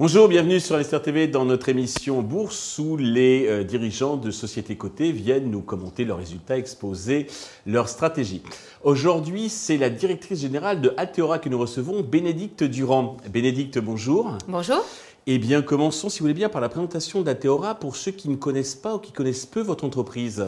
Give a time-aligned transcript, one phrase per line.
[0.00, 4.74] Bonjour, bienvenue sur Investir TV dans notre émission Bourse où les euh, dirigeants de sociétés
[4.74, 7.26] cotées viennent nous commenter leurs résultats, exposer
[7.66, 8.42] leurs stratégies.
[8.82, 13.18] Aujourd'hui, c'est la directrice générale de Alteora que nous recevons, Bénédicte Durand.
[13.28, 14.38] Bénédicte, bonjour.
[14.48, 14.82] Bonjour.
[15.32, 18.34] Eh bien, commençons, si vous voulez bien, par la présentation d'Alteora pour ceux qui ne
[18.34, 20.44] connaissent pas ou qui connaissent peu votre entreprise.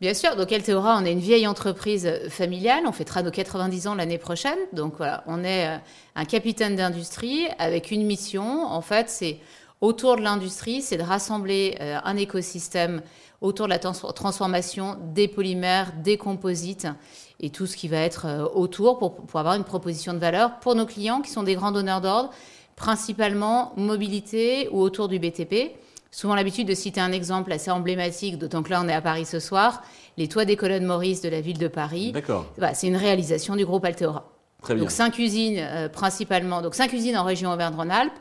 [0.00, 3.94] Bien sûr, donc Alteora, on est une vieille entreprise familiale, on fêtera nos 90 ans
[3.94, 5.76] l'année prochaine, donc voilà, on est euh,
[6.16, 9.36] un capitaine d'industrie avec une mission, en fait, c'est
[9.82, 13.02] autour de l'industrie, c'est de rassembler euh, un écosystème
[13.42, 16.88] autour de la transformation des polymères, des composites
[17.38, 20.58] et tout ce qui va être euh, autour pour, pour avoir une proposition de valeur
[20.60, 22.30] pour nos clients qui sont des grands donneurs d'ordre,
[22.76, 25.76] principalement mobilité ou autour du BTP
[26.12, 29.24] souvent l'habitude de citer un exemple assez emblématique, d'autant que là on est à Paris
[29.24, 29.82] ce soir,
[30.16, 32.12] les toits des colonnes Maurice de la ville de Paris.
[32.12, 32.46] D'accord.
[32.74, 34.28] c'est une réalisation du groupe Alteora.
[34.62, 34.84] Très bien.
[34.84, 38.12] Donc cinq usines euh, principalement, donc cinq usines en région Auvergne-Rhône-Alpes,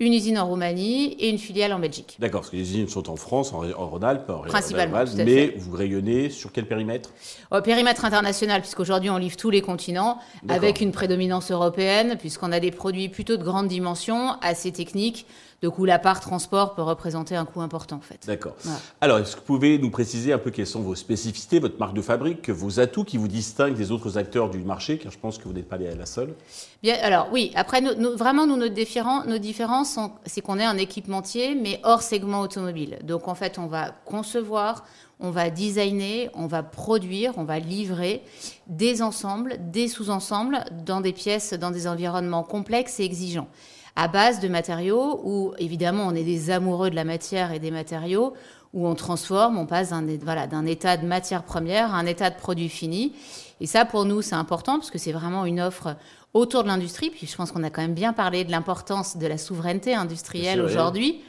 [0.00, 2.16] une usine en Roumanie et une filiale en Belgique.
[2.18, 6.30] D'accord, parce que les usines sont en France, en, Rhône-Alpes, en Principalement, mais vous rayonnez
[6.30, 7.10] sur quel périmètre?
[7.52, 12.58] Au périmètre international, puisqu'aujourd'hui on livre tous les continents, avec une prédominance européenne, puisqu'on a
[12.58, 15.26] des produits plutôt de grande dimension, assez techniques,
[15.64, 18.20] de coup, la part transport peut représenter un coût important en fait.
[18.26, 18.54] D'accord.
[19.00, 21.94] Alors, est-ce que vous pouvez nous préciser un peu quelles sont vos spécificités, votre marque
[21.94, 25.38] de fabrique, vos atouts qui vous distinguent des autres acteurs du marché, car je pense
[25.38, 26.34] que vous n'êtes pas la seule?
[26.82, 32.02] Bien, alors oui, après, vraiment, nous, nos différences, c'est qu'on est un équipementier, mais hors
[32.02, 32.98] segment automobile.
[33.02, 34.84] Donc en fait, on va concevoir,
[35.18, 38.22] on va designer, on va produire, on va livrer
[38.66, 43.48] des ensembles, des sous-ensembles dans des pièces, dans des environnements complexes et exigeants
[43.96, 47.70] à base de matériaux où, évidemment, on est des amoureux de la matière et des
[47.70, 48.34] matériaux,
[48.72, 52.36] où on transforme, on passe d'un voilà, état de matière première à un état de
[52.36, 53.12] produit fini.
[53.60, 55.96] Et ça, pour nous, c'est important parce que c'est vraiment une offre
[56.32, 57.10] autour de l'industrie.
[57.10, 60.60] Puis je pense qu'on a quand même bien parlé de l'importance de la souveraineté industrielle
[60.60, 61.20] aujourd'hui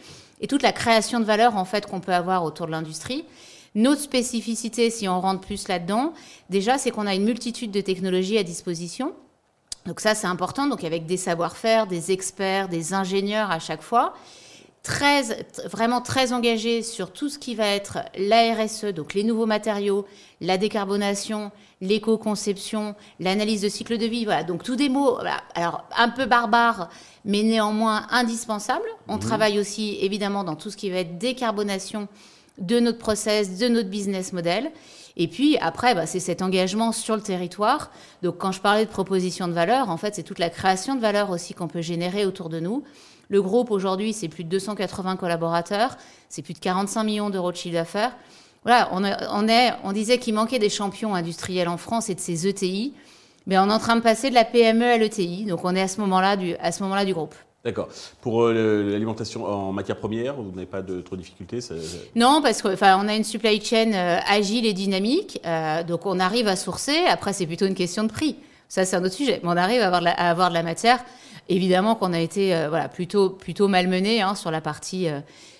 [0.42, 3.26] et toute la création de valeur en fait qu'on peut avoir autour de l'industrie.
[3.76, 6.14] Notre spécificité, si on rentre plus là-dedans,
[6.50, 9.14] déjà, c'est qu'on a une multitude de technologies à disposition
[9.86, 10.68] donc ça, c'est important.
[10.68, 14.14] Donc avec des savoir-faire, des experts, des ingénieurs à chaque fois.
[14.82, 15.24] Très,
[15.72, 20.06] vraiment très engagés sur tout ce qui va être la RSE, donc les nouveaux matériaux,
[20.42, 21.52] la décarbonation,
[21.82, 24.26] l'éco-conception, l'analyse de cycle de vie.
[24.26, 25.18] Voilà, donc tous des mots,
[25.56, 26.90] alors un peu barbares,
[27.24, 28.86] mais néanmoins indispensables.
[29.08, 29.22] On mmh.
[29.22, 32.08] travaille aussi évidemment dans tout ce qui va être décarbonation
[32.58, 34.72] de notre process, de notre business model.
[35.18, 37.92] Et puis après, bah, c'est cet engagement sur le territoire.
[38.22, 41.02] Donc quand je parlais de proposition de valeur, en fait, c'est toute la création de
[41.02, 42.84] valeur aussi qu'on peut générer autour de nous.
[43.30, 45.98] Le groupe aujourd'hui, c'est plus de 280 collaborateurs,
[46.30, 48.16] c'est plus de 45 millions d'euros de chiffre d'affaires.
[48.64, 52.20] Voilà, on, on, est, on disait qu'il manquait des champions industriels en France et de
[52.20, 52.94] ces ETI,
[53.48, 55.46] mais on est en train de passer de la PME à l'ETI.
[55.46, 57.36] Donc on est à ce moment-là du, à ce moment-là du groupe.
[57.66, 57.88] D'accord.
[58.22, 61.60] Pour euh, l'alimentation en matière première, vous n'avez pas de trop de difficultés
[62.16, 66.48] Non, parce qu'on a une supply chain euh, agile et dynamique, euh, donc on arrive
[66.48, 66.96] à sourcer.
[67.10, 68.36] Après, c'est plutôt une question de prix.
[68.70, 69.40] Ça, c'est un autre sujet.
[69.42, 71.04] Mais on arrive à avoir de la, à avoir de la matière.
[71.50, 75.08] Évidemment qu'on a été voilà plutôt plutôt malmené hein, sur la partie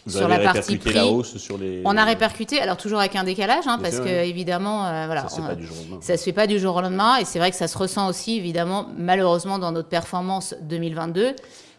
[0.08, 0.94] vous sur la partie prix.
[0.94, 1.84] La hausse sur les...
[1.86, 6.18] On a répercuté, alors toujours avec un décalage, hein, parce que évidemment, voilà, ça ne
[6.18, 8.38] se fait pas du jour au lendemain, et c'est vrai que ça se ressent aussi
[8.38, 11.36] évidemment malheureusement dans notre performance 2022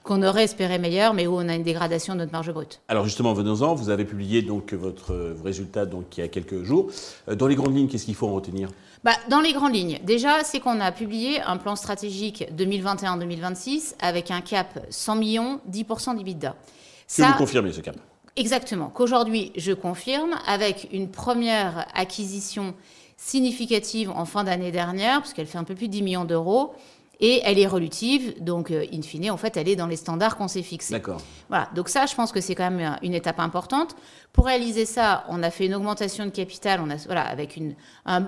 [0.06, 2.80] qu'on aurait espéré meilleur, mais où on a une dégradation de notre marge brute.
[2.88, 6.86] Alors justement, venons-en, vous avez publié donc votre résultat donc il y a quelques jours.
[7.28, 8.70] Euh, dans les grandes lignes, qu'est-ce qu'il faut en retenir?
[9.04, 14.30] Bah, Dans les grandes lignes, déjà, c'est qu'on a publié un plan stratégique 2021-2026 avec
[14.30, 16.54] un cap 100 millions, 10% d'EBITDA.
[17.08, 17.96] Que vous confirmez ce cap?
[18.36, 22.74] Exactement, qu'aujourd'hui je confirme avec une première acquisition
[23.16, 26.74] significative en fin d'année dernière, puisqu'elle fait un peu plus de 10 millions d'euros,
[27.18, 30.36] et elle est relutive, donc euh, in fine, en fait, elle est dans les standards
[30.36, 30.92] qu'on s'est fixés.
[30.92, 31.20] D'accord.
[31.48, 33.96] Voilà, donc ça, je pense que c'est quand même euh, une étape importante.
[34.32, 37.74] Pour réaliser ça, on a fait une augmentation de capital, on a, voilà, avec une,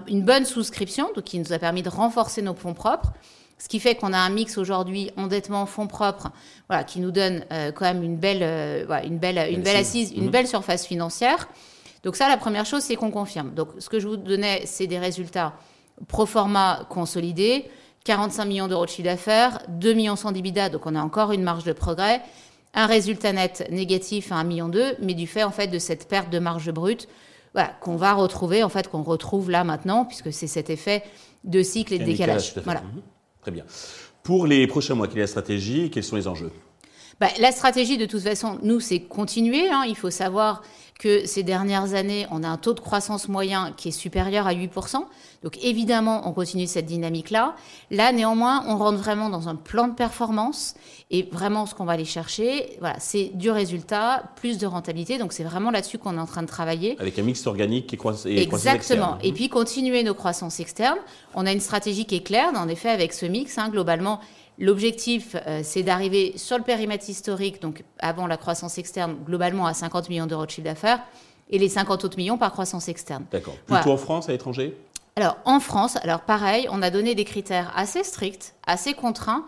[0.07, 3.12] une bonne souscription, donc qui nous a permis de renforcer nos fonds propres.
[3.59, 6.31] Ce qui fait qu'on a un mix aujourd'hui endettement fonds propres,
[6.69, 10.12] voilà, qui nous donne euh, quand même une belle, voilà, une belle, une belle assise,
[10.12, 10.31] une mmh.
[10.31, 11.49] belle surface financière.
[12.05, 13.53] Donc ça, la première chose, c'est qu'on confirme.
[13.55, 15.55] Donc ce que je vous donnais, c'est des résultats
[16.07, 17.69] pro forma consolidés
[18.09, 21.43] 45 millions d'euros de chiffre d'affaires, 2 millions sans d'EBITDA, donc on a encore une
[21.43, 22.23] marge de progrès,
[22.73, 24.71] un résultat net négatif à 1 million
[25.03, 27.07] mais du fait en fait de cette perte de marge brute,
[27.53, 31.03] voilà, qu'on va retrouver en fait qu'on retrouve là maintenant puisque c'est cet effet
[31.45, 32.55] de cycle et de décalage.
[32.65, 32.81] voilà.
[32.81, 33.03] Mhm.
[33.43, 33.65] Très bien.
[34.23, 35.85] Pour les prochains mois, quelle est la stratégie?
[35.85, 36.53] Et quels sont les enjeux?
[37.20, 39.69] Bah, La stratégie, de toute façon, nous, c'est continuer.
[39.69, 39.85] Hein.
[39.87, 40.62] Il faut savoir
[40.99, 44.53] que ces dernières années, on a un taux de croissance moyen qui est supérieur à
[44.53, 44.97] 8%.
[45.44, 47.55] Donc évidemment, on continue cette dynamique-là.
[47.93, 50.75] Là, néanmoins, on rentre vraiment dans un plan de performance
[51.12, 55.19] et vraiment ce qu'on va aller chercher, voilà, c'est du résultat, plus de rentabilité.
[55.19, 56.97] Donc c'est vraiment là-dessus qu'on est en train de travailler.
[56.99, 59.19] Avec un mix organique et, croissance Exactement.
[59.23, 60.99] Et puis continuer nos croissances externes.
[61.35, 63.56] On a une stratégie qui est claire, en effet, avec ce mix.
[63.56, 64.19] Hein, globalement,
[64.59, 69.75] L'objectif, euh, c'est d'arriver sur le périmètre historique, donc avant la croissance externe, globalement à
[69.75, 71.01] 50 millions d'euros de chiffre d'affaires,
[71.51, 73.25] et les 50 autres millions par croissance externe.
[73.31, 73.55] D'accord.
[73.67, 74.77] Plutôt en France, à l'étranger?
[75.15, 79.45] Alors, en France, alors pareil, on a donné des critères assez stricts, assez contraints,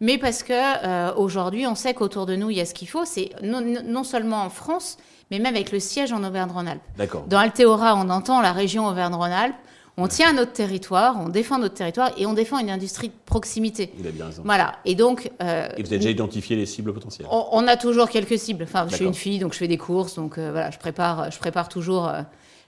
[0.00, 2.88] mais parce que euh, aujourd'hui, on sait qu'autour de nous, il y a ce qu'il
[2.88, 3.04] faut.
[3.04, 4.96] C'est non, seulement en France,
[5.30, 6.82] mais même avec le siège en Auvergne-Rhône-Alpes.
[6.96, 7.24] D'accord.
[7.28, 9.54] Dans Altéora, on entend la région Auvergne-Rhône-Alpes.
[9.98, 13.92] On tient notre territoire, on défend notre territoire et on défend une industrie de proximité.
[13.94, 14.42] Vous avez bien raison.
[14.44, 14.76] Voilà.
[14.86, 15.30] Et donc.
[15.42, 18.64] Euh, et vous avez déjà identifié les cibles potentielles on, a toujours quelques cibles.
[18.64, 21.30] Enfin, je suis une fille, donc je fais des courses, donc euh, voilà, je prépare,
[21.30, 22.22] je prépare toujours euh,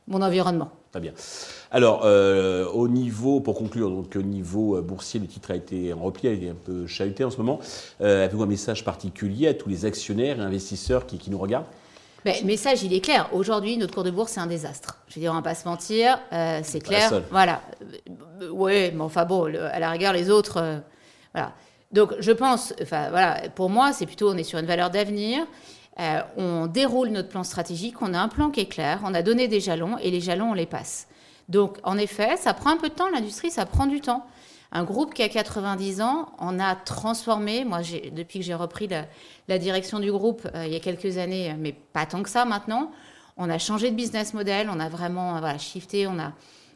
[0.07, 0.71] mon environnement.
[0.91, 1.13] Très bien.
[1.73, 6.29] Alors, au niveau, pour conclure, donc au niveau boursier, le titre a été en repli,
[6.29, 7.59] il est un peu chahuté en ce moment.
[7.99, 11.67] Avez-vous un message particulier à tous les actionnaires et investisseurs qui nous regardent?
[12.25, 13.29] Ben, le message, il est clair.
[13.33, 14.99] Aujourd'hui, notre cours de bourse, c'est un désastre.
[15.09, 17.23] Je veux dire, on va pas se mentir, euh, c'est clair.
[17.31, 17.61] Voilà.
[18.41, 20.79] Euh, oui, mais enfin bon, à la rigueur, les autres, euh,
[21.35, 21.53] voilà.
[21.93, 25.47] Donc, je pense, enfin voilà, pour moi, c'est plutôt, on est sur une valeur d'avenir.
[26.37, 29.47] on déroule notre plan stratégique, on a un plan qui est clair, on a donné
[29.47, 31.07] des jalons et les jalons, on les passe.
[31.49, 34.27] Donc, en effet, ça prend un peu de temps, l'industrie, ça prend du temps
[34.75, 37.81] un groupe qui a 90 ans, on a transformé, moi
[38.13, 38.89] depuis que j'ai repris
[39.49, 42.45] la, direction du groupe euh, il y a quelques années, mais pas tant que ça
[42.45, 42.91] maintenant,
[43.37, 46.33] on a changé de business model, on a vraiment voilà, shifté, on a,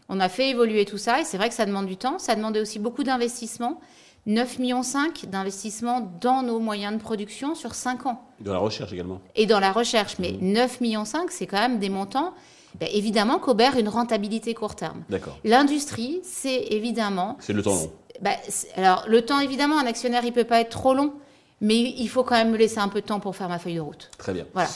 [0.08, 2.36] on a fait évoluer tout ça, et c'est vrai que ça demande du temps, ça
[2.36, 3.80] demandait aussi beaucoup d'investissement.
[4.26, 4.82] 9,5 millions
[5.28, 8.22] d'investissements dans nos moyens de production sur 5 ans.
[8.40, 9.22] Dans la recherche également.
[9.36, 10.68] Et dans la recherche, mais 9,5 mmh.
[10.82, 12.34] millions, c'est quand même des montants
[12.80, 15.02] ben, évidemment qu'Aubert une rentabilité court terme.
[15.44, 17.36] L'industrie, c'est évidemment.
[17.40, 17.92] C'est le temps long.
[18.20, 18.36] Ben,
[18.76, 21.12] alors, le temps, évidemment, un actionnaire, il peut pas être trop long,
[21.60, 23.76] mais il faut quand même me laisser un peu de temps pour faire ma feuille
[23.76, 24.10] de route.
[24.18, 24.46] Très bien.
[24.52, 24.68] Voilà.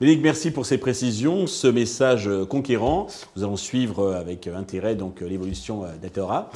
[0.00, 3.08] Ménique, merci pour ces précisions, ce message conquérant.
[3.36, 6.50] Nous allons suivre avec intérêt donc l'évolution d'Atora.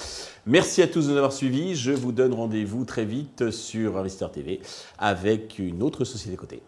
[0.47, 1.75] Merci à tous de nous avoir suivis.
[1.75, 4.61] Je vous donne rendez-vous très vite sur Investor TV
[4.99, 6.63] avec une autre société côté.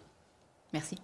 [0.74, 0.98] Merci.